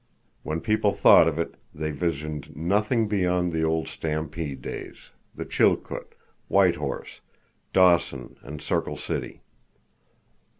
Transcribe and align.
When 0.41 0.61
people 0.61 0.93
thought 0.93 1.27
of 1.27 1.37
it, 1.37 1.53
they 1.75 1.91
visioned 1.91 2.55
nothing 2.55 3.07
beyond 3.07 3.51
the 3.51 3.61
old 3.63 3.87
stampede 3.87 4.59
days, 4.63 5.11
the 5.35 5.45
Chilkoot, 5.45 6.15
White 6.47 6.77
Horse, 6.77 7.21
Dawson, 7.71 8.35
and 8.41 8.63
Circle 8.63 8.97
City. 8.97 9.41